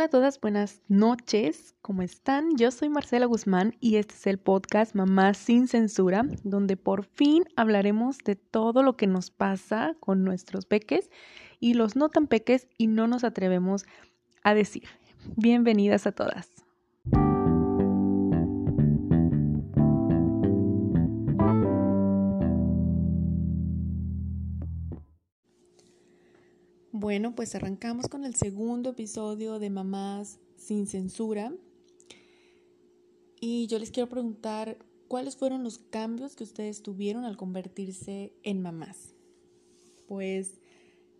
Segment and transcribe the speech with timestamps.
[0.00, 2.56] Hola a todas, buenas noches, ¿cómo están?
[2.56, 7.44] Yo soy Marcela Guzmán y este es el podcast Mamá sin Censura, donde por fin
[7.54, 11.10] hablaremos de todo lo que nos pasa con nuestros peques
[11.58, 13.84] y los no tan peques y no nos atrevemos
[14.42, 14.84] a decir.
[15.36, 16.59] Bienvenidas a todas.
[27.00, 31.50] Bueno, pues arrancamos con el segundo episodio de Mamás sin Censura.
[33.40, 34.76] Y yo les quiero preguntar
[35.08, 39.14] cuáles fueron los cambios que ustedes tuvieron al convertirse en mamás.
[40.08, 40.60] Pues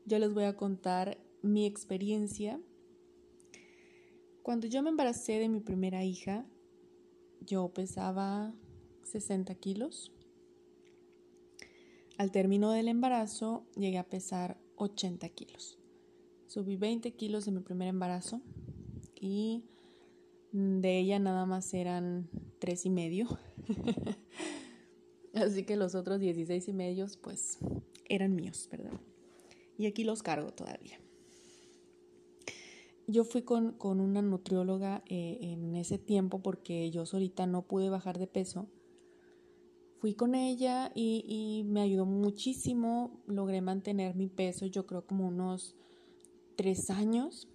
[0.05, 2.61] yo les voy a contar mi experiencia.
[4.43, 6.45] Cuando yo me embaracé de mi primera hija,
[7.41, 8.53] yo pesaba
[9.05, 10.13] 60 kilos.
[12.19, 15.79] Al término del embarazo llegué a pesar 80 kilos.
[16.47, 18.41] Subí 20 kilos en mi primer embarazo
[19.21, 19.65] y
[20.53, 22.29] de ella nada más eran
[22.59, 23.29] 3 y medio.
[25.35, 27.59] Así que los otros 16 y medios pues
[28.09, 28.99] eran míos, ¿verdad?
[29.79, 30.99] Y aquí los cargo todavía.
[33.07, 38.19] Yo fui con, una nutrióloga eh, en ese tiempo porque yo solita no pude bajar
[38.19, 38.69] de peso
[40.01, 43.21] fui con ella y, me ayudó muchísimo.
[43.27, 45.77] Logré mantener mi peso, yo creo como unos
[46.57, 47.49] tres años.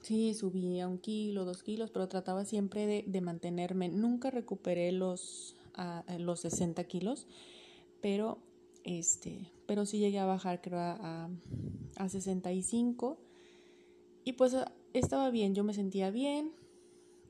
[0.00, 3.88] Sí, subí a un kilo, dos kilos, pero trataba siempre de, mantenerme.
[3.88, 5.56] Nunca recuperé los,
[6.18, 7.26] los 60 kilos,
[8.00, 8.38] pero,
[8.84, 11.28] este, pero sí llegué a bajar, creo, a,
[11.96, 13.18] a 65.
[14.24, 14.54] Y pues
[14.92, 16.52] estaba bien, yo me sentía bien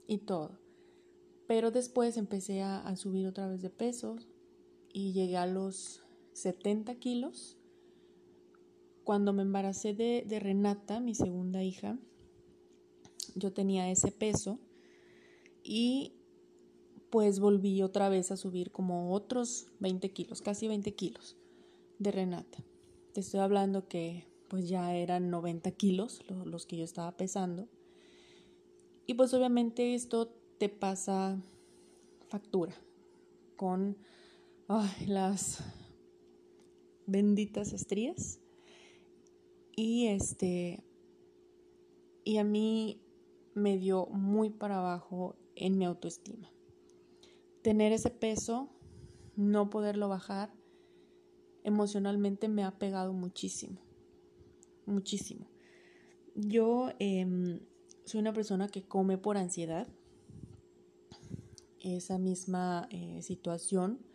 [0.06, 0.58] y todo.
[1.46, 4.16] Pero después empecé a, a subir otra vez de peso,
[4.92, 7.56] y llegué a los 70 kilos.
[9.04, 11.98] Cuando me embaracé de, Renata, mi segunda hija,
[13.34, 14.58] yo tenía ese peso
[15.62, 16.14] y
[17.10, 21.36] pues volví otra vez a subir como otros 20 kilos, casi 20 kilos
[21.98, 22.58] de Renata.
[23.14, 27.68] Te estoy hablando que pues ya eran 90 kilos los que yo estaba pesando.
[29.06, 30.28] Y pues obviamente esto
[30.58, 31.40] te pasa
[32.28, 32.74] factura
[33.56, 33.96] con
[35.06, 35.62] las
[37.06, 38.40] benditas estrías.
[39.74, 40.84] Y este,
[42.24, 43.00] y a mí
[43.54, 46.50] me dio muy para abajo en mi autoestima.
[47.62, 48.68] Tener ese peso,
[49.36, 50.52] no poderlo bajar,
[51.64, 53.80] emocionalmente me ha pegado muchísimo,
[54.86, 55.46] muchísimo.
[56.34, 57.60] Yo em,
[58.04, 59.88] soy una persona que come por ansiedad.
[61.80, 64.07] Esa misma eh, situación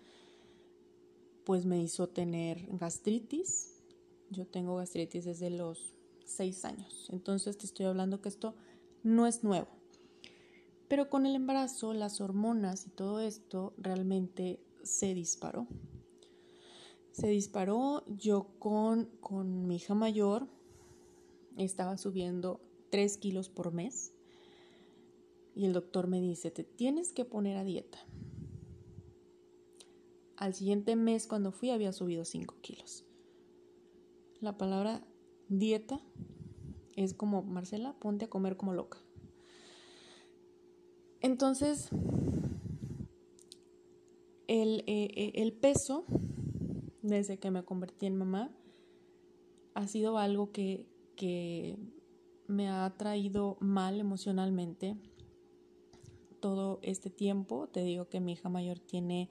[1.46, 3.81] pues me hizo tener gastritis.
[4.30, 5.94] Yo tengo gastritis desde los
[6.26, 7.09] seis años.
[7.12, 8.56] Entonces te estoy hablando que esto
[9.04, 9.68] no es nuevo.
[10.88, 15.68] Pero con el embarazo, las hormonas y todo esto realmente se disparó.
[17.12, 20.48] Se disparó yo con, con mi hija mayor.
[21.58, 24.14] Estaba subiendo tres kilos por mes.
[25.56, 28.00] Y el doctor me dice, te tienes que poner a dieta.
[30.38, 33.05] Al siguiente mes cuando fui había subido 5 kilos.
[34.39, 35.05] La palabra
[35.47, 36.01] dieta
[36.95, 38.99] es como, Marcela, ponte a comer como loca.
[41.21, 41.89] Entonces,
[44.47, 46.03] el, eh, eh, el, peso,
[47.01, 48.51] desde que me convertí en mamá,
[49.73, 51.77] ha sido algo que, que
[52.47, 54.97] me ha traído mal emocionalmente
[56.39, 57.67] todo este tiempo.
[57.67, 59.29] Te digo que mi hija mayor tiene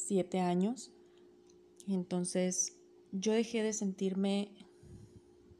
[0.00, 0.90] siete años.
[1.86, 2.76] Entonces
[3.12, 4.52] yo dejé de sentirme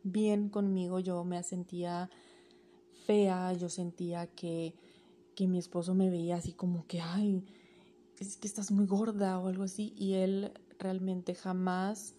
[0.03, 2.11] bien conmigo, yo me sentía
[3.06, 4.75] fea, yo sentía que,
[5.34, 7.45] que mi esposo me veía así como que, ay,
[8.19, 12.15] es que estás muy gorda o algo así, y él realmente jamás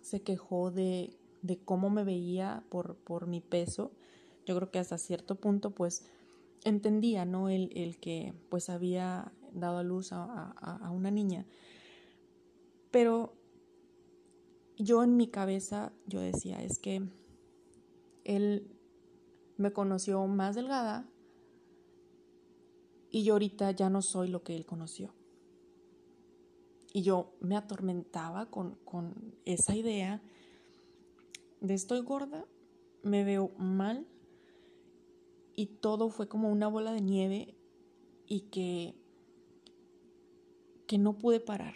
[0.00, 3.92] se quejó de, de cómo me veía por, por mi peso.
[4.46, 6.04] Yo creo que hasta cierto punto pues
[6.64, 7.48] entendía, ¿no?
[7.48, 11.46] El, el que pues había dado a luz a, una niña.
[12.90, 13.34] Pero
[14.76, 17.02] yo en mi cabeza, yo decía, es que
[18.24, 18.70] él
[19.56, 21.08] me conoció más delgada
[23.10, 25.14] y yo ahorita ya no soy lo que él conoció.
[26.92, 30.22] Y yo me atormentaba con, con esa idea
[31.60, 32.46] de estoy gorda,
[33.02, 34.06] me veo mal
[35.54, 37.54] y todo fue como una bola de nieve
[38.26, 38.94] y que
[40.90, 41.74] que no pude parar.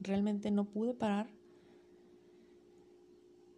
[0.00, 1.28] Realmente no pude parar.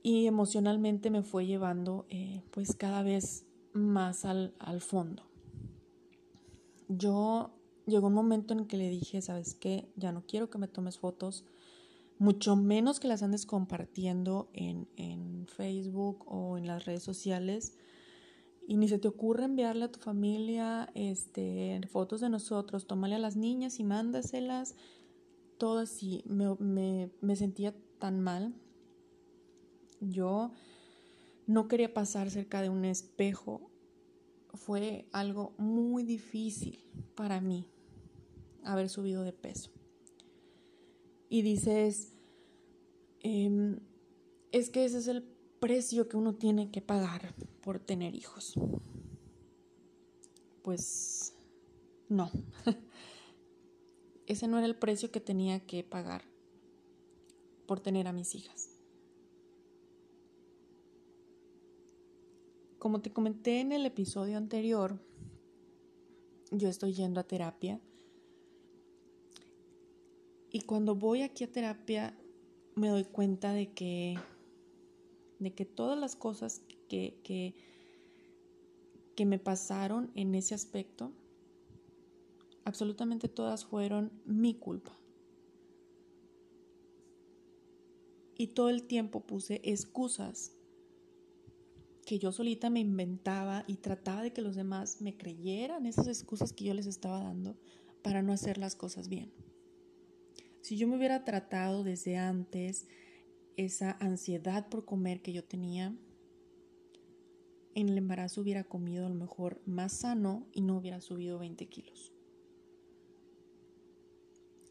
[0.02, 5.22] Y emocionalmente me fue llevando eh, pues cada vez más al, al fondo.
[6.88, 7.54] Yo
[7.86, 9.88] llegó un momento en que le dije, ¿sabes qué?
[9.94, 11.44] Ya no quiero que me tomes fotos,
[12.18, 17.78] mucho menos que las andes compartiendo en, en Facebook o en las redes sociales.
[18.66, 23.18] Y ni se te ocurre enviarle a tu familia este, fotos de nosotros, tómale a
[23.18, 24.74] las niñas y mándaselas.
[25.58, 26.24] Todo así.
[26.26, 28.54] Me, sentía tan mal.
[30.00, 30.50] Yo
[31.46, 33.70] no quería pasar cerca de un espejo.
[34.54, 36.78] Fue algo muy difícil
[37.14, 37.66] para mí
[38.62, 39.70] haber subido de peso.
[41.28, 42.14] Y dices,
[43.20, 43.80] em,
[44.52, 45.22] es que ese es el
[45.60, 47.34] precio que uno tiene que pagar
[47.64, 48.54] por tener hijos.
[50.62, 51.34] Pues
[52.08, 52.30] no,
[54.26, 56.22] ese no era el precio que tenía que pagar
[57.66, 58.68] por tener a mis hijas.
[62.78, 65.00] Como te comenté en el episodio anterior,
[66.50, 67.80] yo estoy yendo a terapia
[70.50, 72.14] y cuando voy aquí a terapia
[72.74, 74.18] me doy cuenta de que,
[75.38, 76.60] de que todas las cosas
[77.22, 77.54] que,
[79.24, 81.12] me pasaron en ese aspecto,
[82.64, 84.98] absolutamente todas fueron mi culpa.
[88.36, 90.52] Y todo el tiempo puse excusas
[92.04, 96.52] que yo solita me inventaba y trataba de que los demás me creyeran esas excusas
[96.52, 97.56] que yo les estaba dando
[98.02, 99.32] para no hacer las cosas bien.
[100.60, 102.86] Si yo me hubiera tratado desde antes
[103.56, 105.96] esa ansiedad por comer que yo tenía,
[107.74, 111.66] en el embarazo hubiera comido a lo mejor más sano y no hubiera subido 20
[111.66, 112.12] kilos.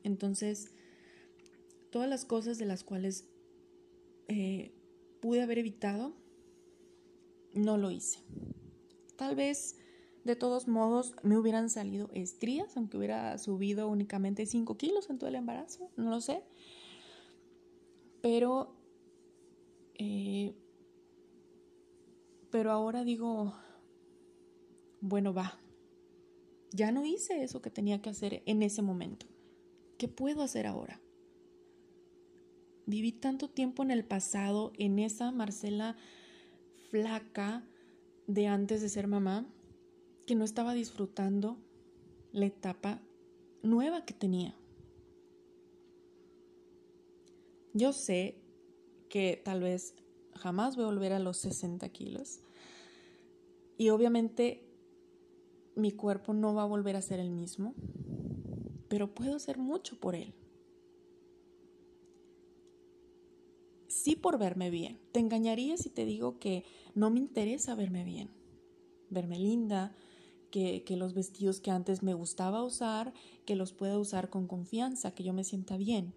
[0.04, 0.72] Entonces,
[1.90, 3.26] todas las cosas de las cuales
[4.28, 4.74] eh,
[5.22, 6.14] pude haber evitado,
[7.54, 8.20] no lo hice.
[9.16, 9.78] Tal vez
[10.24, 15.30] de todos modos, me hubieran salido estrías, aunque hubiera subido únicamente 5 kilos en todo
[15.30, 16.44] el embarazo, no lo sé.
[18.22, 18.74] Pero,
[19.96, 20.56] eh,
[22.54, 23.52] pero ahora digo,
[25.02, 25.60] bueno, va,
[26.72, 29.26] ya no hice eso que tenía que hacer en ese momento.
[29.98, 31.02] ¿Qué puedo hacer ahora?
[32.86, 35.96] Viví tanto tiempo en el pasado, en esa Marcela
[36.92, 37.68] flaca
[38.28, 39.48] de antes de ser mamá,
[40.28, 41.58] que no estaba disfrutando
[42.34, 43.02] la etapa
[43.64, 44.56] nueva que tenía.
[47.74, 48.38] Yo sé
[49.10, 49.96] que tal vez
[50.44, 52.42] jamás voy a volver a los 60 kilos
[53.78, 54.70] y obviamente
[55.76, 57.74] mi cuerpo no va a volver a ser el mismo,
[58.90, 60.34] pero puedo hacer mucho por él.
[63.88, 65.00] Sí por verme bien.
[65.14, 68.30] Te engañaría si te digo que no me interesa verme bien,
[69.10, 69.96] verme linda,
[70.52, 73.14] que, los vestidos que antes me gustaba usar,
[73.46, 76.14] que los pueda usar con confianza, que yo me sienta bien.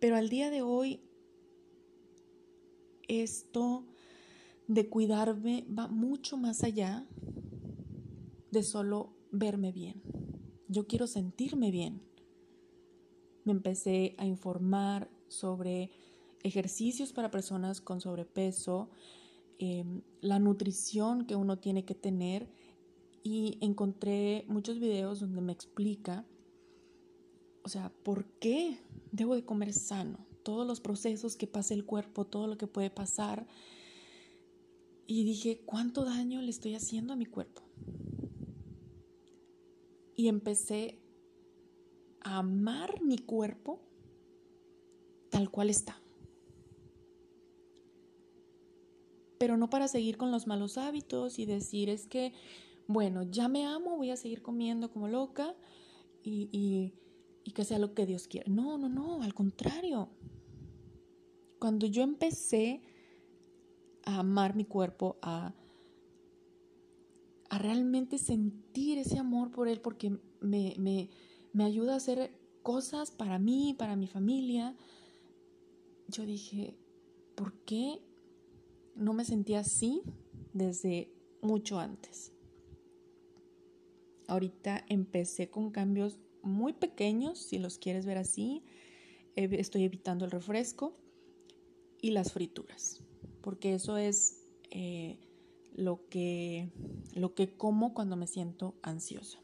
[0.00, 1.00] Pero al día de hoy,
[3.10, 3.86] esto
[4.68, 7.06] de cuidarme va mucho más allá
[8.50, 10.02] de solo verme bien.
[10.68, 12.02] Yo quiero sentirme bien.
[13.44, 15.90] Me empecé a informar sobre
[16.42, 18.90] ejercicios para personas con sobrepeso,
[19.62, 22.48] Em, la nutrición que uno tiene que tener
[23.22, 26.24] y encontré muchos videos donde me explica,
[27.62, 28.78] o sea, por qué
[29.12, 32.90] debo de comer sano, todos los procesos que pasa el cuerpo, todo lo que puede
[32.90, 33.46] pasar.
[35.06, 37.62] Y dije, ¿cuánto daño le estoy haciendo a mi cuerpo?
[40.16, 41.00] Y empecé
[42.20, 43.80] a amar mi cuerpo
[45.30, 46.00] tal cual está.
[49.40, 52.34] pero no para seguir con los malos hábitos y decir es que,
[52.86, 55.56] bueno, ya me amo, voy a seguir comiendo como loca
[56.22, 56.92] y,
[57.44, 58.50] que sea lo que Dios quiera.
[58.50, 60.08] No, no, no, al contrario.
[61.58, 62.82] Cuando yo empecé
[64.04, 65.54] a amar mi cuerpo, a,
[67.48, 71.10] a realmente sentir ese amor por él, porque me, me,
[71.52, 72.32] me ayuda a hacer
[72.62, 74.76] cosas para mí, para mi familia,
[76.08, 76.78] yo dije,
[77.34, 78.00] ¿por qué
[78.94, 80.02] no me sentía así
[80.52, 82.32] desde mucho antes.
[84.28, 88.62] Ahorita empecé con cambios muy pequeños, si los quieres ver así.
[89.36, 90.96] Estoy evitando el refresco
[92.02, 93.02] y las frituras,
[93.42, 95.18] porque eso es eh,
[95.74, 96.70] lo, que,
[97.14, 99.38] lo que como cuando me siento ansiosa.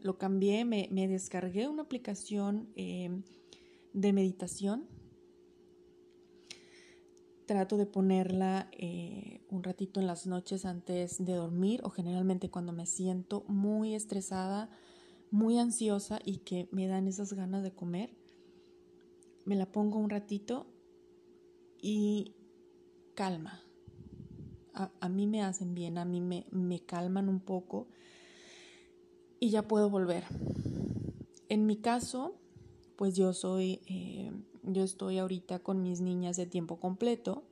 [0.00, 3.10] Lo cambié, me, descargué una aplicación eh,
[3.92, 4.88] de meditación
[7.44, 12.72] trato de ponerla eh, un ratito en las noches antes de dormir o generalmente cuando
[12.72, 14.70] me siento muy estresada,
[15.34, 18.14] muy ansiosa y que me dan esas ganas de comer.
[19.44, 20.68] Me la pongo un ratito
[21.82, 22.36] y
[23.16, 23.60] calma.
[24.74, 27.88] A, mí me hacen bien, a mí me, me calman un poco
[29.40, 30.24] y ya puedo volver.
[31.48, 32.36] En mi caso,
[32.96, 34.30] pues yo soy, eh,
[34.62, 37.42] yo estoy ahorita con mis niñas de tiempo completo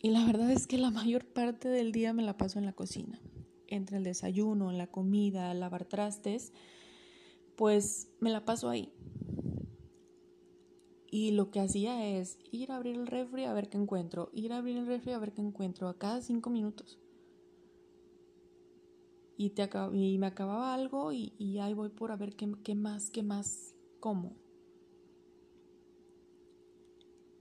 [0.00, 2.72] y la verdad es que la mayor parte del día me la paso en la
[2.72, 3.20] cocina,
[3.68, 6.52] entre el desayuno, la comida, lavar trastes,
[7.56, 8.92] pues me la paso ahí.
[11.10, 14.52] Y lo que hacía es ir a abrir el refri a ver qué encuentro, ir
[14.52, 16.98] a abrir el refri a ver qué encuentro, a cada cinco minutos.
[19.38, 19.52] Y,
[20.18, 24.34] me acababa algo y, ahí voy por a ver qué, qué más, qué más como.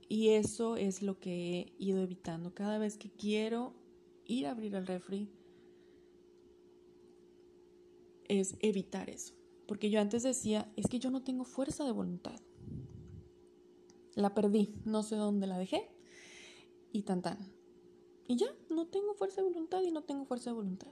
[0.08, 2.54] Y eso es lo que he ido evitando.
[2.54, 3.74] Cada vez que quiero
[4.26, 5.30] ir a abrir el refri,
[8.28, 9.34] es evitar eso.
[9.68, 12.40] Porque yo antes decía, es que yo no tengo fuerza de voluntad.
[14.14, 15.90] La perdí, no sé dónde la dejé.
[16.92, 17.38] Y tan tan.
[18.28, 20.92] Y ya, no tengo fuerza de voluntad y no tengo fuerza de voluntad.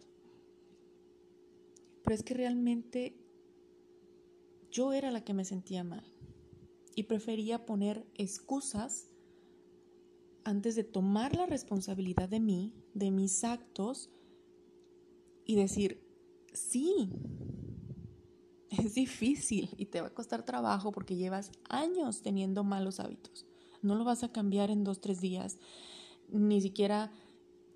[2.04, 3.16] Pero es que realmente
[4.72, 6.04] yo era la que me sentía mal
[6.96, 9.10] y prefería poner excusas
[10.44, 14.12] antes de tomar la responsabilidad de mí, de mis actos
[15.46, 16.03] y decir,
[16.54, 17.10] sí,
[18.70, 23.46] es difícil y te va a costar trabajo porque llevas años teniendo malos hábitos.
[23.82, 25.58] No lo vas a cambiar en dos, tres días,
[26.30, 27.12] ni siquiera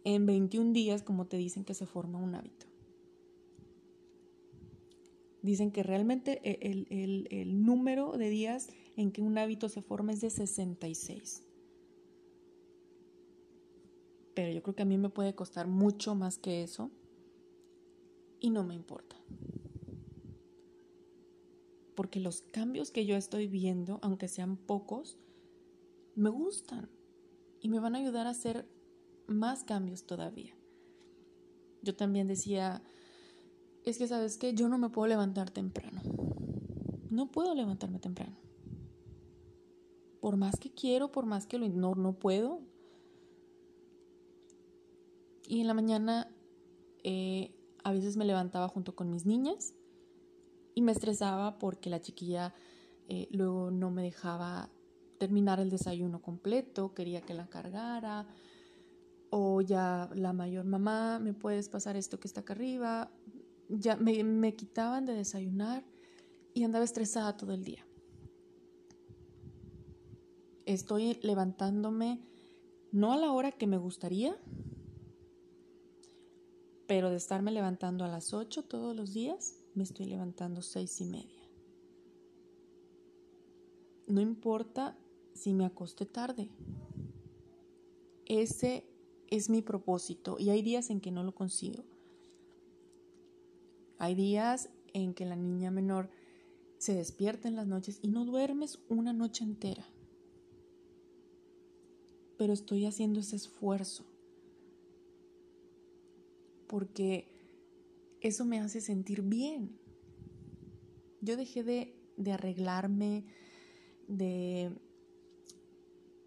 [0.04, 2.66] en 21 días como te dicen que se forma un hábito.
[5.42, 10.22] Dicen que realmente el, el número de días en que un hábito se forma es
[10.22, 11.44] de 66.
[14.34, 16.92] Pero yo creo que a mí me puede costar mucho más que eso
[18.40, 19.16] y no me importa.
[21.96, 25.18] Porque los cambios que yo estoy viendo, aunque sean pocos,
[26.16, 26.90] me gustan
[27.60, 28.68] y me van a ayudar a hacer
[29.28, 30.56] más cambios todavía.
[31.82, 32.84] Yo también decía,
[33.84, 36.02] es que sabes que yo no me puedo levantar temprano.
[37.10, 38.38] No puedo levantarme temprano.
[40.20, 42.62] Por más que quiero, por más que lo no, no puedo.
[45.48, 46.30] Y en la mañana
[47.04, 47.57] eh,
[47.88, 49.74] a veces me levantaba junto con mis niñas
[50.76, 52.54] y me estresaba porque la chiquilla
[53.08, 54.70] eh, luego no me dejaba
[55.18, 58.28] terminar el desayuno completo, quería que la cargara,
[59.30, 63.10] o ya la mayor mamá, me puedes pasar esto que está acá arriba,
[63.70, 65.86] ya me, me quitaban de desayunar
[66.54, 67.88] y andaba estresada todo el día.
[70.66, 72.20] Estoy levantándome
[72.92, 74.38] no a la hora que me gustaría,
[76.88, 81.06] pero de estarme levantando a las 8 todos los días, me estoy levantando seis y
[81.06, 81.44] media.
[84.08, 84.98] No importa
[85.34, 86.50] si me acosté tarde.
[88.26, 88.86] Ese
[89.28, 91.84] es mi propósito y hay días en que no lo consigo.
[94.00, 96.10] Hay días en que la niña menor
[96.78, 99.86] se despierta en las noches y no duermes una noche entera.
[102.38, 104.06] Pero estoy haciendo ese esfuerzo
[106.68, 107.28] porque
[108.22, 109.80] eso me hace sentir bien.
[111.22, 113.26] Yo dejé de, arreglarme,
[114.08, 114.72] de,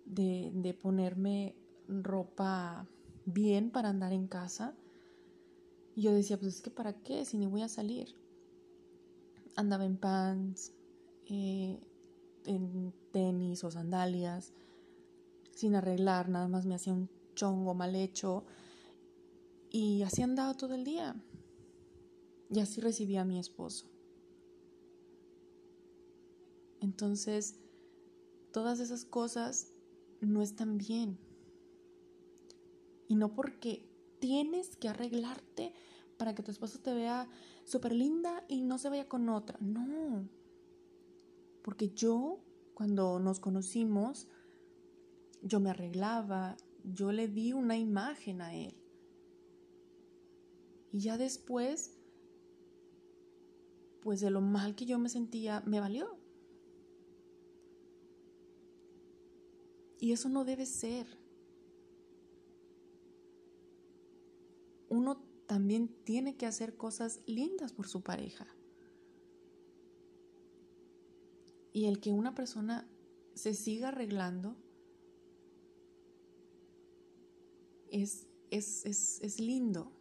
[0.05, 1.55] de, de ponerme
[1.89, 2.89] ropa
[3.25, 4.75] bien para andar en casa
[5.95, 8.15] y yo decía, pues es que para qué, si ni voy a salir.
[9.57, 10.73] Andaba en pants,
[11.27, 11.79] eh,
[12.47, 14.53] en tenis o sandalias,
[15.55, 18.45] sin arreglar, nada más me hacía un chongo mal hecho.
[19.71, 21.15] Y así andaba todo el día.
[22.51, 23.87] Y así recibía a mi esposo.
[26.81, 27.61] Entonces,
[28.53, 29.73] todas esas cosas
[30.21, 31.19] no están bien.
[33.07, 35.73] Y no porque tienes que arreglarte
[36.17, 37.29] para que tu esposo te vea
[37.65, 39.59] súper linda y no se vaya con otra.
[39.61, 40.29] No.
[41.63, 42.41] Porque yo,
[42.75, 44.27] cuando nos conocimos,
[45.43, 48.80] yo me arreglaba, yo le di una imagen a él.
[50.93, 51.97] Y ya después,
[54.03, 56.19] pues de lo mal que yo me sentía, me valió.
[59.99, 61.21] Y eso no debe ser.
[64.91, 68.47] uno también tiene que hacer cosas lindas por su pareja.
[71.73, 72.87] Y el que una persona
[73.35, 74.57] se siga arreglando
[77.91, 79.93] es, es, es, es lindo.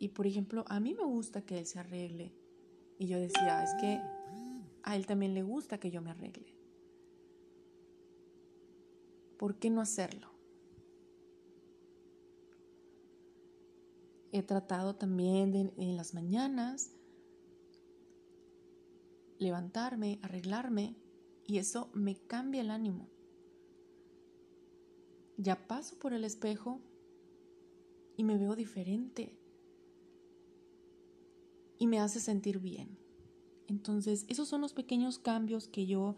[0.00, 2.32] Y por ejemplo, a mí me gusta que él se arregle.
[2.98, 4.00] Y yo decía, es que
[4.82, 6.56] a él también le gusta que yo me arregle.
[9.38, 10.30] ¿Por qué no hacerlo?
[14.32, 16.92] He tratado también de, en las mañanas
[19.38, 20.96] levantarme, arreglarme,
[21.46, 23.10] y eso me cambia el ánimo.
[25.36, 26.80] Ya paso por el espejo
[28.16, 29.39] y me veo diferente
[31.80, 32.96] y me hace sentir bien.
[33.66, 36.14] Entonces, esos son los pequeños cambios que yo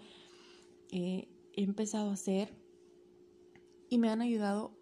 [0.91, 2.53] eh, he empezado a hacer
[3.89, 4.73] y me han ayudado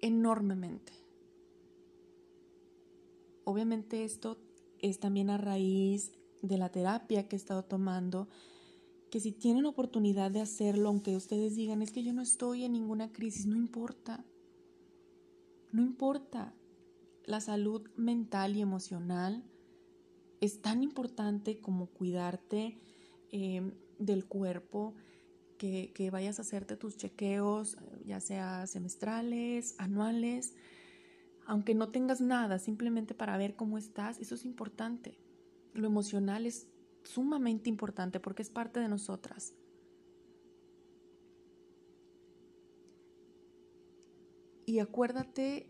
[0.00, 0.92] enormemente.
[3.44, 4.36] Obviamente esto
[4.80, 8.28] es también a raíz de la terapia que he estado tomando,
[9.10, 12.72] que si tienen oportunidad de hacerlo, aunque ustedes digan, es que yo no estoy en
[12.72, 14.26] ninguna crisis, no importa.
[15.72, 16.52] No importa.
[17.24, 19.42] La salud mental y emocional
[20.40, 22.78] es tan importante como cuidarte
[23.32, 24.94] eh, del cuerpo,
[25.58, 30.54] que, que, vayas a hacerte tus chequeos, ya sea semestrales, anuales,
[31.46, 35.18] aunque no tengas nada, simplemente para ver cómo estás, eso es importante.
[35.74, 36.68] Lo emocional es
[37.02, 39.54] sumamente importante porque es parte de nosotras.
[44.66, 45.66] Y acuérdate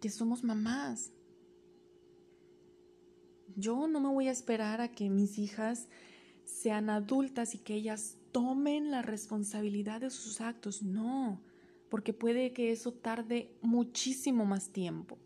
[0.00, 1.12] que somos mamás.
[3.60, 5.88] Yo no me voy a esperar a que mis hijas
[6.44, 10.82] sean adultas y que ellas tomen la responsabilidad de sus actos.
[10.82, 11.40] No,
[11.90, 15.18] porque puede que eso tarde muchísimo más tiempo.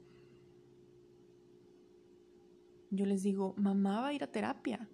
[2.91, 4.88] Yo les digo, mamá va a ir a terapia.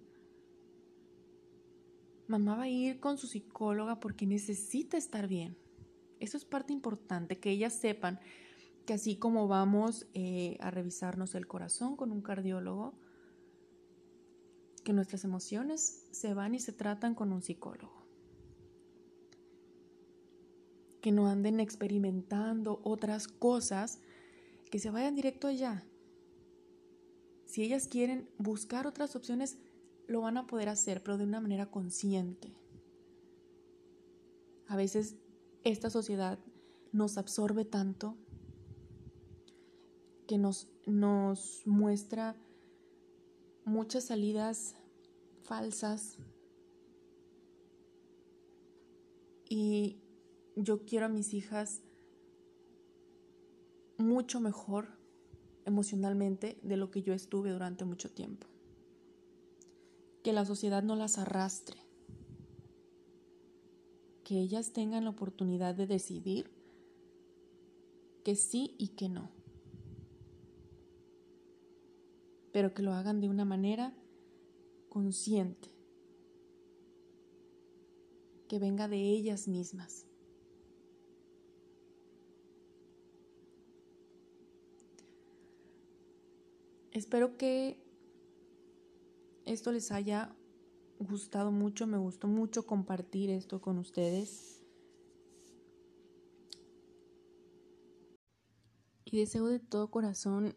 [2.27, 5.57] Mamá va a ir con su psicóloga porque necesita estar bien.
[6.19, 8.19] Eso es parte importante, que ellas sepan
[8.85, 12.93] que así como vamos eh, a revisarnos el corazón con un cardiólogo,
[14.83, 18.05] que nuestras emociones se van y se tratan con un psicólogo.
[21.01, 23.99] Que no anden experimentando otras cosas,
[24.69, 25.83] que se vayan directo allá.
[27.45, 29.57] Si ellas quieren buscar otras opciones,
[30.07, 32.55] lo van a poder hacer, pero de una manera consciente.
[34.67, 35.15] A veces
[35.63, 36.39] esta sociedad
[36.91, 38.15] nos absorbe tanto
[40.27, 42.35] que nos, nos muestra
[43.71, 44.75] muchas salidas
[45.43, 46.17] falsas
[49.47, 49.97] y
[50.57, 51.81] yo quiero a mis hijas
[53.97, 54.89] mucho mejor
[55.65, 58.47] emocionalmente de lo que yo estuve durante mucho tiempo.
[60.23, 61.77] Que la sociedad no las arrastre.
[64.25, 66.51] Que ellas tengan la oportunidad de decidir
[68.23, 69.40] que sí y que no.
[72.51, 73.93] Pero que lo hagan de una manera
[74.89, 75.69] consciente.
[78.47, 80.05] Que venga de ellas mismas.
[86.91, 87.81] Espero que
[89.45, 90.35] esto les haya
[90.99, 94.61] gustado mucho, me gustó mucho compartir esto con ustedes.
[99.05, 100.55] Y deseo de todo corazón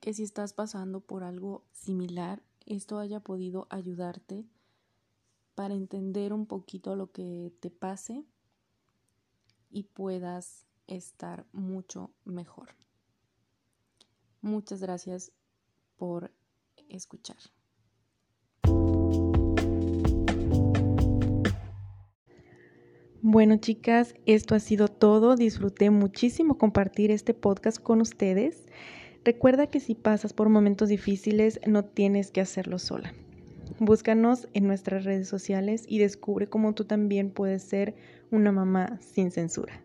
[0.00, 4.46] que si estás pasando por algo similar, esto haya podido ayudarte
[5.54, 8.24] para entender un poquito lo que te pase
[9.70, 12.70] y puedas estar mucho mejor.
[14.40, 15.32] Muchas gracias
[15.96, 16.32] por
[16.88, 17.36] escuchar.
[23.22, 25.36] Bueno chicas, esto ha sido todo.
[25.36, 28.66] Disfruté muchísimo compartir este podcast con ustedes.
[29.24, 33.12] Recuerda que si pasas por momentos difíciles no tienes que hacerlo sola.
[33.78, 37.94] Búscanos en nuestras redes sociales y descubre cómo tú también puedes ser
[38.30, 39.82] una mamá sin censura.